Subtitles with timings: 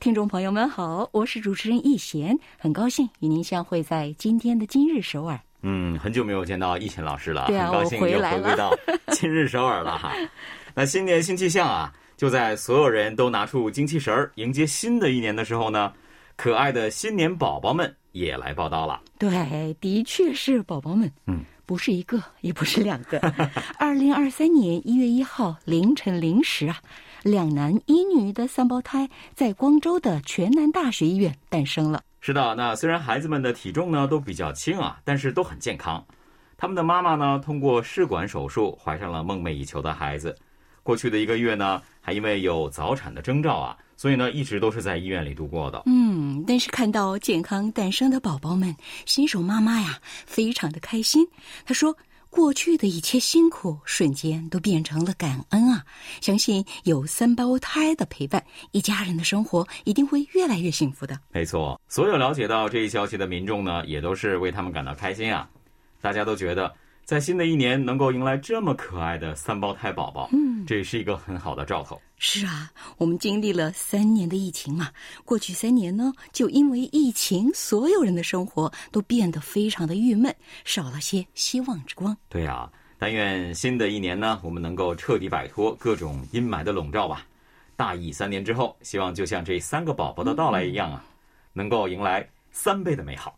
[0.00, 5.38] 听众朋友们好，我是主持人易贤，很高兴与您相会在今天的今日首尔。
[5.62, 8.72] 嗯，很久没有见到易贤老师了，对啊，很高兴又回归到
[9.08, 10.12] 今日首尔了哈。
[10.72, 15.92] 那新年新气象啊，就在所有人都拿出精气神儿迎接新的一年的时候呢。
[16.36, 19.00] 可爱的新年宝宝们也来报道了。
[19.18, 21.10] 对，的确是宝宝们。
[21.26, 23.18] 嗯，不是一个，也不是两个。
[23.76, 26.80] 二零二三年一月一号凌晨零时啊，
[27.22, 32.02] 两男一女的三胞胎在光州的全南大学医院诞生了。
[32.20, 36.04] 是的，那虽然孩子们的体重呢都比较轻啊，但是都很健康。
[36.56, 40.36] 他们的妈妈呢通过试管手术怀上了梦寐以求的孩子。
[40.82, 43.76] 过去的一个月呢，还因为有早产的征兆啊。
[43.96, 45.82] 所以呢，一直都是在医院里度过的。
[45.86, 48.74] 嗯，但是看到健康诞生的宝宝们，
[49.06, 51.26] 新手妈妈呀，非常的开心。
[51.66, 51.96] 她说
[52.30, 55.84] ：“过去的一切辛苦，瞬间都变成了感恩啊！
[56.20, 65.48] 相信有三胞胎的陪伴，一家人的生活一定会越来越幸福的。”没错，所有了解到这一消息的民众呢，也都是为他们感到开心啊！
[66.00, 66.72] 大家都觉得。
[67.08, 71.98] 在新的一年能够迎来这么可爱的三胞胎宝宝，嗯，这是一个很好的兆头。
[72.18, 74.90] 是啊，我们经历了三年的疫情嘛，
[75.24, 82.14] 过去三年呢，就因为疫情，所有人的生活都变得非常的郁闷，少了些希望之光。
[82.28, 87.26] 对啊，但愿新的一年呢，我们能够彻底摆脱各种阴霾的笼罩吧。
[87.74, 91.02] 大疫三年之后，希望就像这三个宝宝的到来一样啊，
[91.54, 93.34] 能够迎来三倍的美好。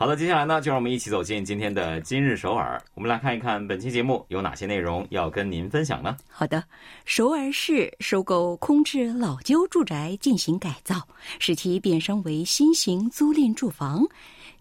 [0.00, 2.80] 好的，接下来呢，就让我们一起走进今天的今日首尔。
[2.94, 6.16] 我们来看一看本期节目有哪些内容要跟您分享呢？
[6.28, 6.62] 好的，
[7.04, 11.02] 首尔市收购空置老旧住宅进行改造，
[11.40, 14.06] 使其变身为新型租赁住房，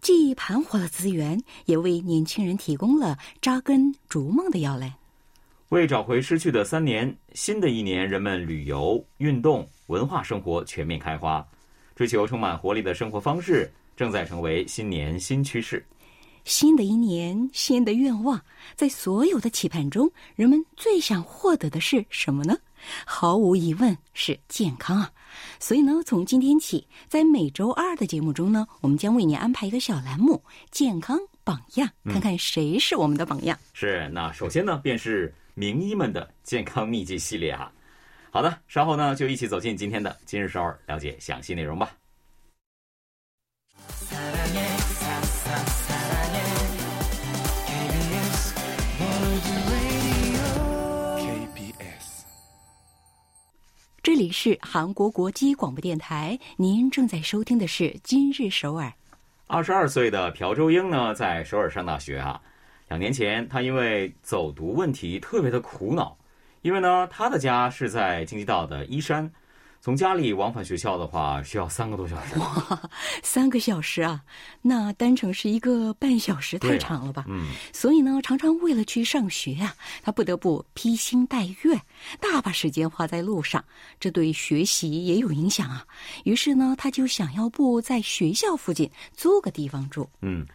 [0.01, 4.91] 既盘活了资源，也为年轻人提供了扎根逐梦的摇篮。
[5.69, 11.47] 为找回失去的三年，新的一年，人们旅游、运动、文化生活全面开花，
[11.95, 13.71] 追求充满活力的生活方式。
[13.97, 15.85] 正在成为新年新趋势。
[16.45, 18.39] 新的一年，新的愿望，
[18.73, 22.57] 在所有的期盼中，人们最想获得的是什么呢？
[23.05, 25.11] 毫无疑问是健康啊！
[25.59, 30.41] 所以呢，从今天起，在每周二的节目中呢，我们将为您安排一个小栏目——
[30.71, 33.57] 健康榜样，看看谁是我们的榜样。
[33.73, 37.69] 是，那首先呢，便是名医们的健康秘籍系列哈。
[38.31, 41.91] 好的，稍后呢，就一起走进今天的今日首尔，了解详细内容吧。
[54.17, 58.87] 这里是韩国国际广播电台，您正在收听的是《今日首尔》。
[59.45, 62.41] 二十二岁的朴周英呢，在首尔上大学啊。
[62.87, 66.17] 两年前，他因为走读问题特别的苦恼，
[66.63, 69.31] 因为呢，他的家是在京畿道的伊山。
[69.79, 72.37] 从家里往返学校的话，需要三个多小时。
[72.39, 72.89] 哇，
[73.23, 74.21] 三个小时啊！
[74.61, 77.23] 那单程是一个半小时，太长了吧？
[77.29, 77.47] 嗯。
[77.71, 79.73] 所以呢，常常为了去上学啊，
[80.03, 81.79] 他不得不披星戴月，
[82.19, 83.63] 大把时间花在路上，
[83.97, 85.85] 这对学习也有影响啊。
[86.25, 90.09] 于是呢，他就想要不在学校附近租个地方住。
[90.21, 90.45] 嗯，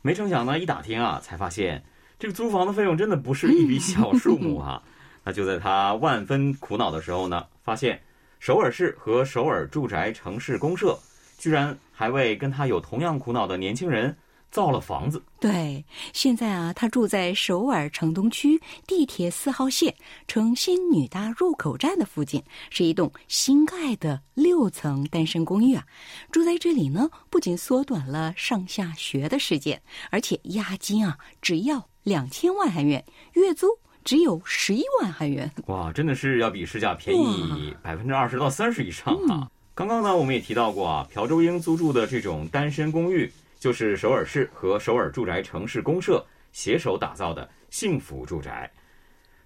[0.00, 1.80] 没成想呢，一打听啊，才发现
[2.18, 4.82] 这个租房的费用真的不是一笔 小数目啊。
[5.22, 8.02] 那就在他万分苦恼的时候呢，发现。
[8.42, 10.98] 首尔市和首尔住宅城市公社，
[11.38, 14.12] 居然还为跟他有同样苦恼的年轻人
[14.50, 15.22] 造了房子。
[15.38, 19.94] 对，现在啊，他住在首尔城东区地铁四号线
[20.26, 25.86] 城新女大入口站的附近，是一栋新盖的六层单身公寓啊。
[26.32, 29.80] 住在这里呢，不仅缩短了上下学的时间，
[30.10, 33.04] 而且押金啊只要两千万韩元，
[33.34, 33.68] 月租。
[34.04, 39.50] 只有十一万韩元，哇，真的是要比市价便宜百分之二十到三十以上啊！
[39.74, 48.70] 刚刚呢，我们也提到过啊，朴周英租住的这种单身公寓，就是首尔市和首尔住宅城市公社携手打造的幸福住宅。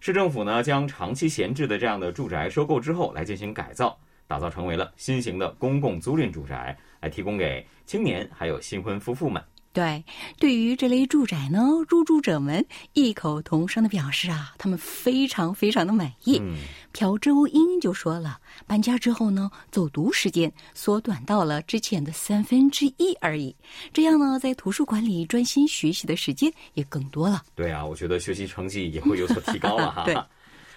[0.00, 9.42] 市政府呢，将长期闲置的这样的住宅收购之后，来进行改造，打造成为了新型的公共租赁住宅，来提供给青年还有新婚夫妇们。
[9.76, 10.02] 对，
[10.38, 12.64] 对于这类住宅呢，入住者们
[12.94, 16.38] 异口同声的表示啊，他们非常非常的满意。
[16.40, 16.56] 嗯，
[16.92, 23.54] 朴周英就说了，搬家之后呢，走读时间缩短到了之前的三分之一而已。
[23.92, 27.42] 这样呢，在图书馆里专心学习的时间也更多了。
[27.54, 30.04] 对啊，我觉得学习成绩也会有所提高了哈。
[30.08, 30.16] 对。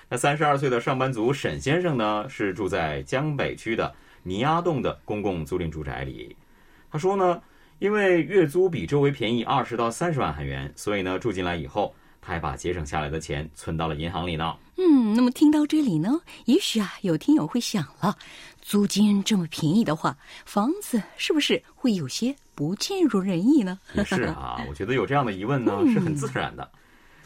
[0.10, 6.36] 那三十二岁的上班族沈先生呢，是住在江北区的泥鸭洞的公共租赁住宅里。
[6.92, 7.42] 他说呢。
[7.80, 14.56] 因为月租比周围便宜二十到三十万韩元，所以呢，住进来以后，他还把节省下来的钱存到了银行里呢。
[14.78, 18.16] 嗯，那么听到这里呢，也许啊，有听友会想了，
[18.62, 23.80] 租金这么便宜的话，房子是不是会有些不尽如人意呢？
[23.94, 26.70] 也是啊， 我觉得有这样的疑问呢，是很自然的。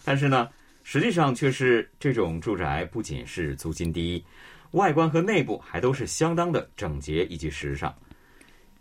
[0.06, 0.50] 但是呢，
[0.84, 4.24] 实际上却是这种住宅不仅是租金低，
[4.72, 7.94] 外观和内部还都是相当的整洁以及时尚。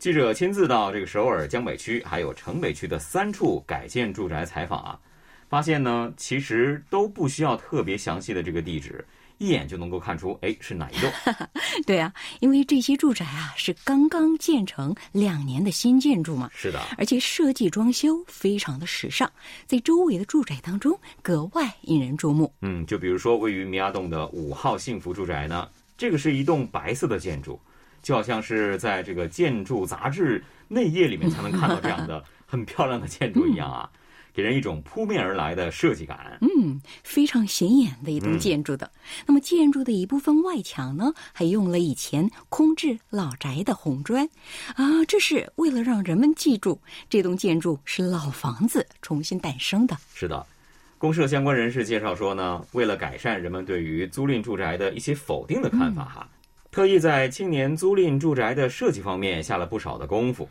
[0.03, 4.99] 记者亲自到这个首尔江北区还有城北区的三处改建住宅采访啊，
[5.49, 9.07] 发现呢，其实都不需要特别详细的这个地址，
[9.39, 11.09] 一眼就能够看出，哎，是哪一栋？
[11.87, 16.51] 对啊，因为这些住宅啊是刚刚建成两年的新建筑嘛。
[16.53, 19.31] 是的，而且设计装修非常的时尚，
[19.67, 22.53] 在周围的住宅当中格外引人注目。
[22.63, 27.57] 嗯，就比如说位于明亚洞的五号幸福住宅呢，这个是一栋白色的建筑。
[28.03, 33.89] 就好像是在这个建筑杂志内页里面才能看到这样的 很漂亮的建筑一样啊，
[34.35, 36.39] 给人一种扑面而来的设计感。
[36.41, 38.91] 嗯，非常显眼的一栋建筑的。
[39.27, 44.29] 那么建筑的一部分外墙呢，还用了以前空置老宅的红砖
[44.75, 49.97] 啊，这是为了让人们记住这栋建筑是老房子重新诞生的。
[50.15, 50.45] 是的，
[50.99, 56.29] 公社相关人士介绍说呢，为了改善人们对于租赁住宅的一些否定的看法哈。
[56.73, 60.49] 特意在青年租赁住宅的设计方面下了不少的功夫。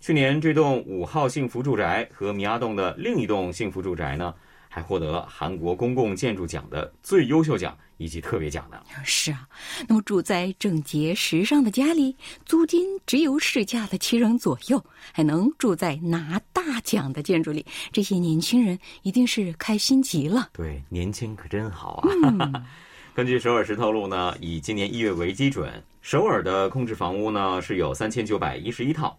[0.00, 4.34] 去年这栋五号幸福住宅和米亚洞的另一栋幸福住宅呢，
[4.68, 8.78] 还获得韩国公共建筑奖的最优秀奖以及特别奖呢。
[9.04, 9.46] 是啊，
[9.86, 20.48] 那么住在整洁时尚的家里，租金只有市价的七成左右，还能住在拿大奖的建筑里，这些年轻人一定是开心极了。
[20.54, 22.64] 对，年轻可真好啊。
[23.14, 25.70] 根据首尔市透露呢，以今年一月为基准，
[26.00, 29.14] 首尔的空置房屋呢是有三千九百一十一套。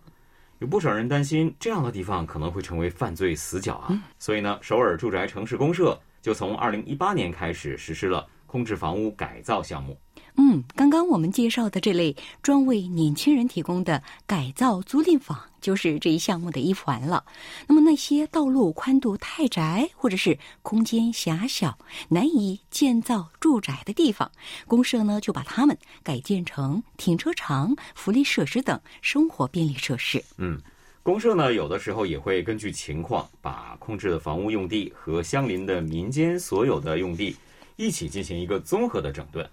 [0.57, 9.95] 有不少人担心这样的地方可能会成为犯罪死角啊，所以呢，首尔住宅城市公社就从二零一八年开始实施了空置房屋改造项目。
[10.35, 17.23] 嗯，刚刚我们介绍的这类专为年轻人提供的改造租赁房，就是这一项目的一环了。
[17.67, 21.77] 那么那些道路宽度太窄，或者是空间狭小、
[22.09, 24.31] 难以建造住宅的地方，
[24.67, 30.23] 公社呢就把它们改建成停车场、福利设施等生活便利设施。
[30.37, 30.59] 嗯，
[31.03, 37.35] 公社呢有的时候也会根据情况，把控制的房屋用地和相邻的民间所有的用地
[37.75, 39.47] 一起进行一个综合的整顿。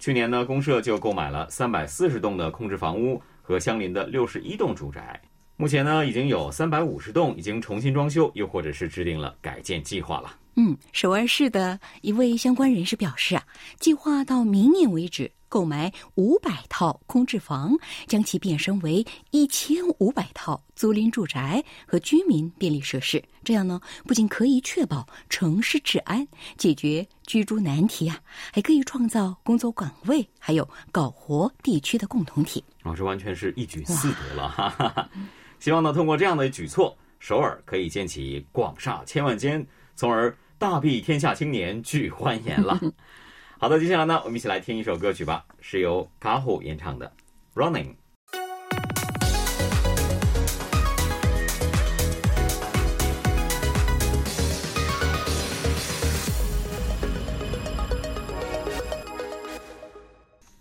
[0.00, 5.20] 去年呢，公社就购买了三百四十栋的控制房屋和相邻的六十一栋住宅。
[5.56, 10.34] 目前呢，已经有三百五十栋已经重新装修，又或者是制定了改建计划了。
[10.62, 13.42] 嗯，首尔市的一位相关人士表示啊，
[13.78, 15.32] 计划到明年为止。
[15.48, 17.76] 购买五百套空置房，
[18.06, 23.20] 将其变身为一千五百套租赁住宅和居民便利设施。
[23.42, 26.24] 这样呢，不仅可以确保城市治安，
[26.56, 28.16] 解决居住难题啊，
[28.52, 32.62] 还可以创造工作岗位，还有搞活地区的共同体。
[32.84, 34.68] 哦，这完全是一举四得了哈！
[34.68, 35.10] 哈！
[35.58, 42.78] 希望呢，通过这样的举措，首尔可以建起广厦千万间，从而大庇天下青年俱欢颜了。
[43.58, 47.10] 好的，接下来呢，我们一起来听一首歌曲吧，是由卡虎演唱的
[47.58, 47.86] 《Running》。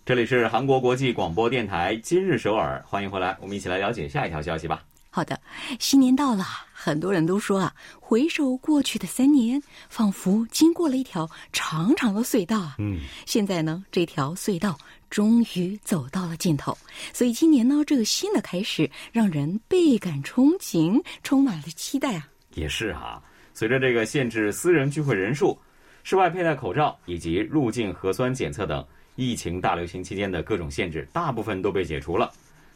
[0.06, 4.82] 这里是韩国国际广播电台今日首尔，欢迎回来，我们一起来了解下一条消息吧。
[5.10, 5.38] 好的，
[5.78, 6.46] 新年到了，
[6.82, 12.78] 很多人都说啊，回首过去的三年，仿佛经过了一条长长的隧道啊。
[12.80, 14.78] 嗯，现在呢，这条隧道
[15.10, 16.78] 终于走到了尽头，
[17.12, 22.26] 所以今年呢，这个新的开始让人倍感憧憬，充满了期待啊。
[22.54, 23.22] 也是哈，
[23.54, 25.60] 随着这个限制私人聚会人数、
[26.06, 28.86] 室外佩戴口罩以及入境核酸检测等
[29.18, 32.32] 疫情大流行期间的各种限制，大部分都被解除了。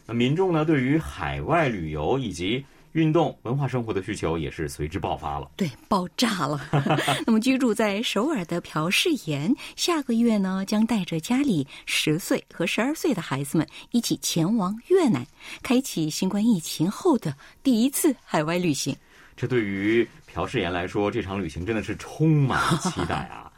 [0.06, 5.52] 那民众呢，对于海外旅游以及运动、文化生活的需求也是随之爆发了。
[5.58, 6.62] 对，爆炸了。
[7.26, 15.26] 那么，居住在首尔的朴世妍，下个月呢，将带着家里十岁和十二岁的孩子们一起前往越南，
[15.62, 18.96] 开启新冠疫情后的第一次海外旅行。
[19.36, 23.52] 这对于朴世妍来说，这场旅行真的是充满了期待啊。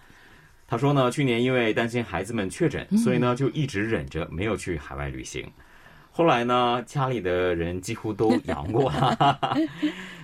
[0.67, 5.45] 他说呢，去年因为担心孩子们确诊，所以呢就一直忍着没有去海外旅行。
[6.17, 9.57] 后来呢，家里的人几乎都阳过了，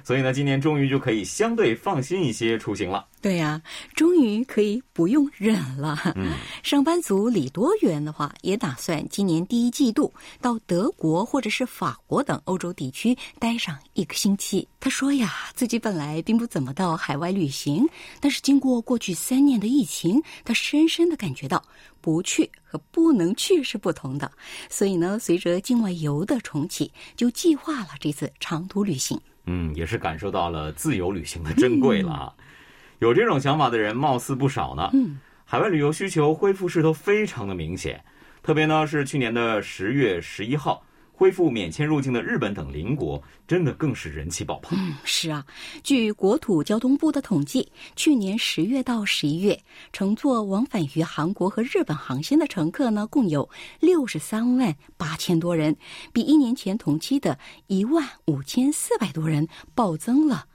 [0.03, 3.07] 所以呢，今年终于就可以相对放心一些出行了。
[3.21, 3.61] 对呀，
[3.95, 5.97] 终于可以不用忍了。
[6.15, 14.67] 嗯， 上班族李多元的话，也打算今年第一季度到德国或者是法国等欧洲地区待上一个星期。
[14.79, 17.87] 他说呀，自己本来并不怎么到海外旅行，
[18.19, 21.63] 但是经过过去三年的疫情，他深深的感觉到
[22.01, 24.31] 不去和不能去是不同的。
[24.67, 29.19] 所以呢，随着境外游的重启，就计划了这次长途旅行。
[29.45, 32.33] 嗯，也是感受到了自由旅行的珍贵了啊。
[32.99, 34.89] 有这种想法的人貌似不少呢。
[34.93, 38.03] 嗯，海外旅游需求恢复势头非常的明显，
[38.43, 44.77] 特别呢是去年的十月十一号恢复免签入境的日本等邻国，真的更是人气爆棚。
[44.79, 45.45] 嗯，是啊，
[45.83, 49.59] 据国土交通部的统计，去年十月到十一月，
[49.93, 53.47] 乘坐往返于韩国和日本航线的乘客呢，共有
[53.79, 55.75] 六十三万八千多人，
[56.11, 57.37] 比一年前同期的
[57.67, 60.45] 一万五千四百多人暴增了。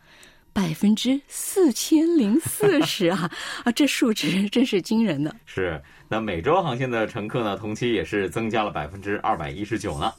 [0.52, 3.30] 百分之四千零四十啊
[3.62, 5.36] 啊，这数值真是惊人的。
[5.44, 10.10] 是，那美洲航线的乘客呢，同期也是增加了百分之二百一十九呢。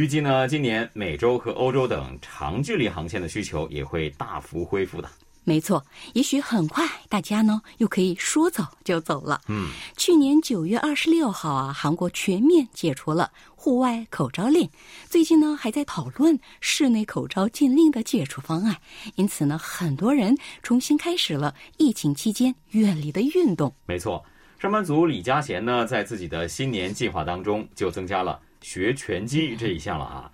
[0.00, 5.06] 预计呢，今年美洲和欧洲等长距离航线的需求也会大幅恢复的。
[5.44, 9.42] 没错，也许很快大家呢又可以说走就走了。
[9.48, 14.66] 嗯，去年九月二十六号啊，韩国全面解除了户外口罩令，
[15.06, 18.74] 最近呢还在讨论室内口罩禁令的解除方案。
[19.16, 23.70] 因此呢，很多人重新开始了疫情期间远离的运动。
[23.84, 24.24] 没错，
[24.58, 30.30] 上班族李佳贤呢，在自己的新年计划当中就增加了学拳击这一项了啊。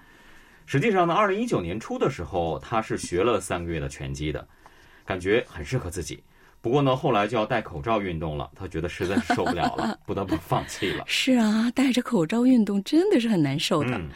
[0.66, 4.46] 实际上呢，二零一九年初的时候，他是学了三个月的拳击的。
[5.04, 6.24] 感觉很适合自己，
[6.60, 11.04] 不过呢，后来就要戴口罩运动了，他觉得实在是受不了了， 不得不放弃了。
[11.06, 13.90] 是啊，戴着口罩运动真的是很难受的。
[13.90, 14.08] 嗯，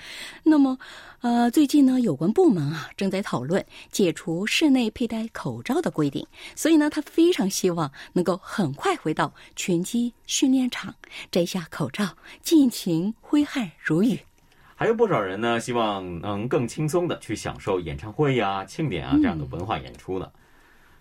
[0.43, 0.77] 那么，
[1.21, 10.93] 呃，最近呢，有关部门啊正在讨论解除室内佩戴口罩的规定，所以呢，他非常希望能够很快回到拳击训练场，
[11.31, 14.19] 摘下口罩，尽情挥汗如雨。
[14.75, 20.29] 还有不少人呢，希望能更轻松的去享受演唱会呀、庆典啊这样的文化演出呢。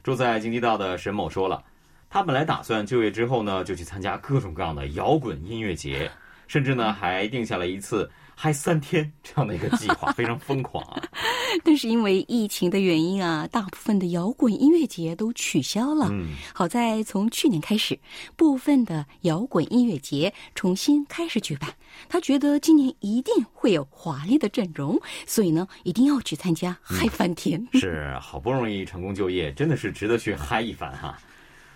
[0.10, 1.64] 住在京畿道的沈某说了，
[2.10, 6.10] 他本来打算就业之后呢，就去参加各种各样的摇滚音乐节，
[6.48, 8.10] 甚至呢还定下了一次
[8.42, 11.04] 嗨三天这样的一个计划，非常疯狂啊。
[11.62, 16.08] 但是因为疫情的原因啊，大部分的摇滚音乐节都取消了。
[16.10, 18.00] 嗯，好在从去年开始，
[18.38, 21.70] 部分的摇滚音乐节重新开始举办。
[22.08, 27.62] 他觉得今年一定会有华丽的阵容，所以呢，一定要去参加嗨翻天。
[27.74, 31.20] 是好不容易成功就业，真的是值得去嗨一番哈。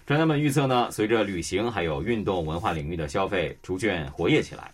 [0.05, 4.71] 专家们预测呢，随着旅行还有运动文化领域的消费逐渐活跃起来，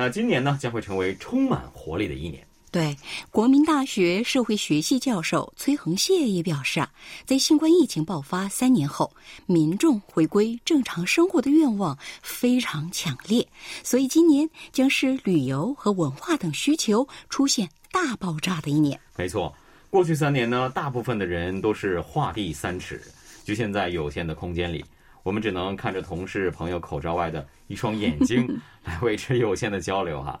[0.00, 2.46] 那今年呢将会成为充满活力的一年。
[2.70, 2.96] 对，
[3.32, 6.88] 国民大学社会学系教授崔恒谢也表示啊，
[7.26, 9.12] 在新冠疫情爆发三年后，
[9.46, 13.44] 民众回归正常生活的愿望非常强烈，
[13.82, 19.00] 所以今年将是旅游和文化等需求出现大爆炸的一年。
[19.16, 19.52] 没错，
[19.90, 23.02] 过去三年呢，大部分的人都是画地三尺，
[23.44, 24.84] 局限在有限的空间里，
[25.28, 28.48] 我们只能看着同事朋友口罩外的一双眼睛
[28.82, 30.40] 来维持有限的交流哈。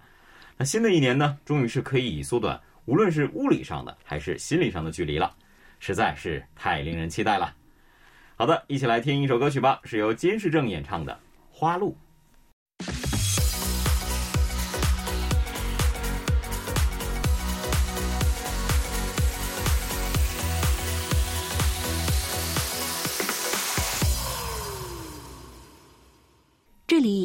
[0.56, 5.30] 那新的一年呢，终于是可以缩短，无论是物理上的还是心理上的距离了，
[5.78, 7.54] 实在是太令人期待了。
[8.36, 11.12] 好的，一起来听一首歌曲吧，是由金世正演唱的
[11.50, 11.90] 《花路》。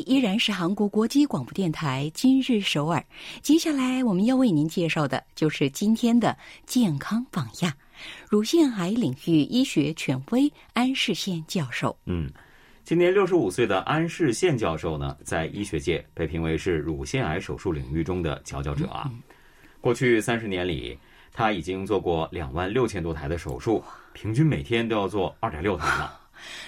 [0.04, 3.04] 依然是韩国国际广播电台今日首尔。
[3.42, 7.74] 接下来我们要为您介绍的就是今天的健康榜样——
[8.30, 11.98] 乳腺癌领域医学权威安世宪教授。
[12.06, 12.30] 嗯，
[12.84, 19.10] 今年六十五岁的安世宪教授呢，在医学界被评为是乳腺癌手术领域中的佼佼者啊。
[19.82, 20.98] 过去三十年里，
[21.34, 23.84] 他已经做过两万六千多台的手术，
[24.14, 26.10] 平均每天都要做二点六台呢。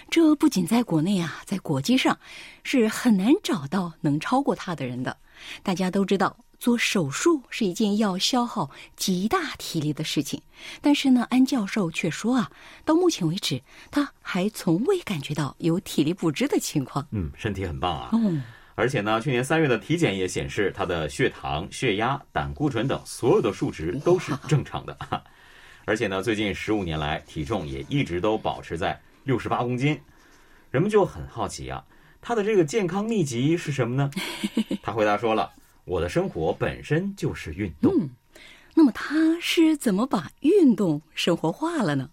[0.09, 2.17] 这不仅在国内啊，在国际上
[2.63, 5.17] 是很难找到能超过他的人的。
[5.63, 10.41] 大家都知道，做手术是一件要消耗极大体力的事情，
[10.81, 12.49] 但是呢，安教授却说啊，
[12.85, 17.05] 到目前为止，他还从未感觉到有体力不支的情况。
[17.11, 18.09] 嗯，身体很棒啊。
[18.13, 18.41] 嗯，
[18.75, 24.97] 而且呢，去年三月的体检也显示，他的血糖、血压、胆固醇等所有的数值都是正常的。
[25.85, 29.99] 而且呢，最近十五年来体重也一直都保持在六十八公斤。
[30.71, 31.83] 人们就很好奇啊，
[32.21, 34.09] 他的这个健康秘籍是什么呢？
[34.81, 35.51] 他回答说了
[35.83, 38.09] ：“我的生活本身就是运动。”
[38.77, 42.09] 那么他是怎么把运动生活化了呢？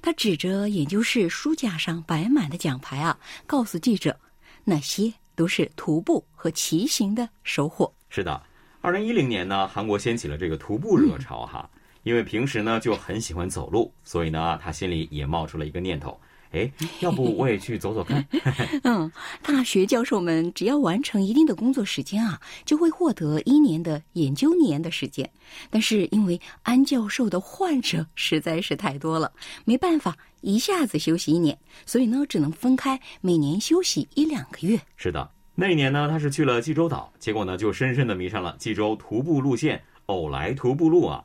[0.00, 4.16] 他指着研究室书架上摆满的奖牌啊，告诉记者，
[4.62, 7.92] 那些都是徒步和骑行的收获。
[8.10, 8.40] 是的，
[8.80, 11.68] 二零一零年呢，韩国掀起了这个徒步热潮哈。
[12.04, 16.20] 因为平时呢就很喜欢走路，所以呢他心里也冒出了一个念头。
[16.54, 16.70] 哎，
[17.00, 18.24] 要不我也去走走看？
[18.84, 19.10] 嗯，
[19.42, 25.28] 大学教授们只要完成一定的工作时间啊，就会获得一年的研究年的时间。
[25.68, 29.32] 但是因为安教授的患者实在是太多了，
[29.64, 34.80] 没办法一下子休息一年，所以呢只能分开每年休息一两个月。
[34.96, 41.24] 是的，那一年呢他是去了济州岛，结果呢就深深的迷上了济州徒步路线——偶来徒步路啊。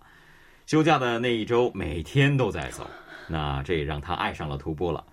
[0.65, 2.87] 休假的那一周，每天都在走，
[3.27, 5.03] 那这也让他爱上了徒步了。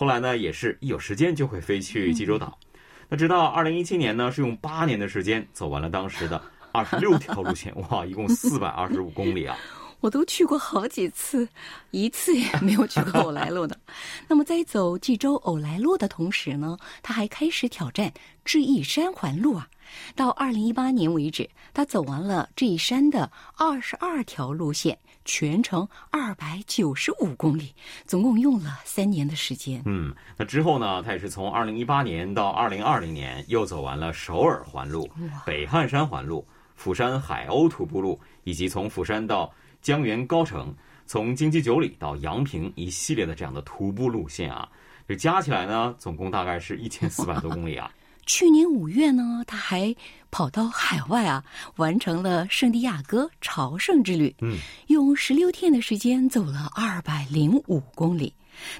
[0.00, 2.58] 后来呢，也是一有时间就会飞去济州岛。
[3.06, 6.40] 那直到二零一七年呢，是用八年的时间走完了当时的
[6.72, 9.58] 二十六条路线，哇，一共四百二十五公里啊！
[10.00, 11.46] 我都去过好几次，
[11.90, 13.78] 一次也没有去过偶来路的。
[14.26, 18.10] 那么在走济州偶来路的同时呢，他还开始挑战
[18.42, 19.68] 智异山环路啊。
[20.16, 24.98] 到二零一八年为止，他走完了智异山的二十二条路线。
[25.24, 27.74] 全程二百九十五公里，
[28.06, 29.82] 总共用了三年的时间。
[29.84, 31.02] 嗯，那之后呢？
[31.02, 35.08] 他也是从二零一八年到二零二零年，又走完了首尔环路、
[35.44, 40.74] 北汉山环路、釜山海鸥徒步路，以及从釜山到江原高城、
[41.06, 44.68] 从京畿九里到阳平一系列的这样的徒步路线啊。
[45.06, 47.90] 这加起来呢，总共大概是一千四百多公里啊。
[48.30, 49.92] 去年五月呢，他还
[50.30, 51.44] 跑到海外啊，
[51.74, 54.32] 完成了圣地亚哥朝圣之旅。
[54.40, 54.56] 嗯，
[54.86, 58.32] 用十六天的时间走了二百零五公里。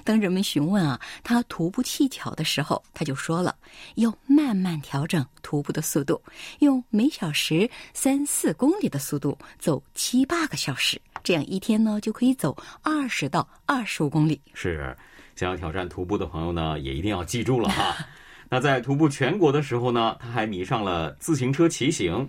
[0.05, 3.53] 当人们询问啊他徒步技巧的时候，他就说了
[3.95, 6.21] 要慢慢调整徒步的速度，
[6.59, 14.39] 用每小时三四公里的速度走七八个小时，这样一天呢就可以走二十到二十五公里。
[14.53, 14.95] 是，
[15.35, 17.97] 想要挑战徒步的朋友呢，也一定要记住了哈。
[18.53, 22.27] 那在徒步全国的时候呢，他还迷上了自行车骑行，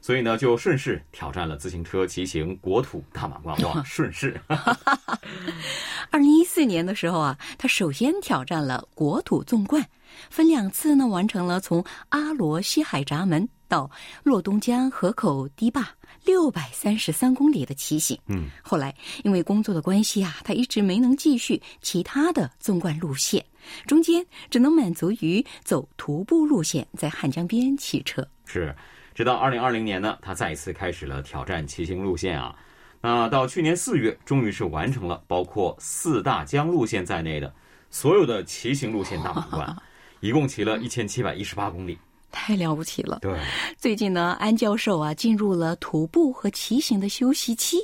[0.00, 3.60] 所以呢就顺势挑战了自行车骑行国土大满贯。
[3.62, 4.40] 哇，顺势！
[6.12, 9.84] 二零一四年的时候啊，他首先挑战了国土纵贯，
[10.30, 13.90] 分两次呢完成了从阿罗西海闸门到
[14.22, 15.84] 洛东江河口堤坝
[16.26, 18.18] 六百三十三公里的骑行。
[18.26, 23.42] 嗯，后来因为工作的关系啊，他一直没能继续其他的纵贯路线。
[23.86, 28.26] 中间只能满足于走徒步路线，在汉江边骑车。
[28.44, 28.74] 是，
[29.14, 32.54] 直到二零二零年呢，他再一次开始了挑战骑行路线啊。
[33.00, 37.54] 那到去年四月，终于是完成了包括四大江路线在内的
[37.88, 39.76] 所有的骑行路线大满贯，
[40.20, 41.96] 一共骑了一千七百一十八公里，
[42.30, 43.18] 太了不起了。
[43.22, 43.38] 对，
[43.76, 47.78] 最近呢，安教授啊进入了徒步和骑行的休息期，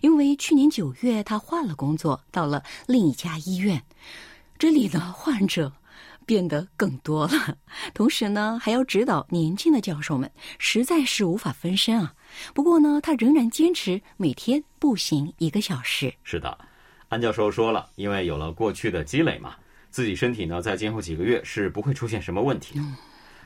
[0.00, 3.82] 因为去年九月他换了工作，到了另一家医院。
[4.58, 5.72] 这里呢患者
[6.26, 7.56] 变得更多了，
[7.94, 12.12] 同时呢，还要指导年轻的教授们，实在是无法分身啊。
[12.54, 16.12] 不过呢，他仍然坚持每天步行一个小时。
[16.24, 16.58] 是的，
[17.08, 19.54] 安教授说了，因为有了过去的积累嘛，
[19.90, 22.84] 自己身体呢，在今后几个月是不会出现什么问题的。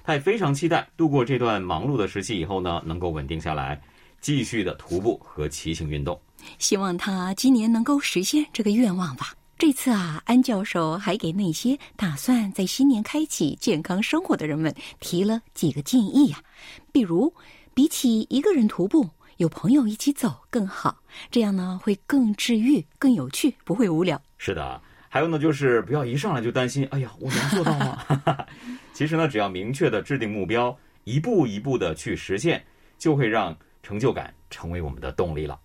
[0.05, 3.81] 他也非常期待度过这段忙碌的时期以后呢，能够稳定下来，
[4.21, 6.21] 继续的徒步和骑行运动。
[6.59, 9.33] 希望他今年能够实现这个愿望吧。
[9.59, 16.43] 这次啊，安教授还给那些打算在新年开启健康生活的人们提了几个建议呀。
[16.91, 17.33] 比如，
[17.73, 20.97] 比起一个人徒步，有朋友一起走更好，
[21.31, 24.21] 这样呢会更治愈、更有趣，不会无聊。
[24.37, 28.05] 是的，还有呢，就是不要一上来就担心，哎呀，我能做到吗？
[28.93, 32.63] 其实呢，只要明确的制定目标，一步一步的去实现，
[32.99, 35.59] 就会让成就感成为我们的动力了。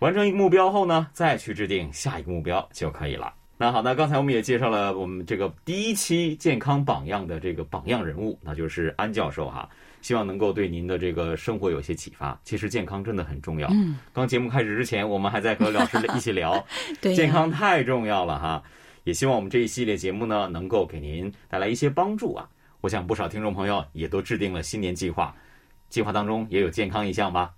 [0.00, 3.32] 完成一个目标后呢，再去制定下一个目标就可以了。
[3.56, 9.68] 那好，那刚才我们也介绍了我们这个第一期健康榜样的这个榜样人物，那就是安教授哈。
[10.02, 12.38] 希望能够对您的这个生活有些启发。
[12.44, 13.68] 其实健康真的很重要。
[13.70, 16.62] 嗯，刚节目开始之前，我们还在和老师一起聊，
[17.00, 18.62] 对，健康太重要了哈。
[19.04, 22.46] 也希望我们这一系列节目呢，能够给您带来一些帮助啊。
[22.83, 25.35] 我想不少听众朋友也都制定了新年计划，
[25.89, 27.53] 计划当中也有健康一项吧。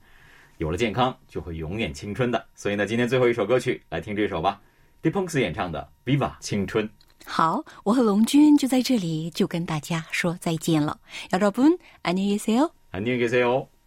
[0.57, 2.45] 有了健康，就会永远青春的。
[2.53, 4.61] 所以呢，今天最后一首歌曲，来听这首吧
[5.01, 6.87] d e p u n k s 演唱的《Viva 青春》。
[7.25, 10.99] 好，我和龙军就在这里，就跟大家说再见了。
[11.31, 12.71] 여러분안녕히계세 요。
[12.91, 13.71] 안녕히계세 요。